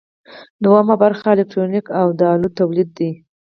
[0.63, 3.11] دوهم برخه الکترونیک او د الو تولید دی.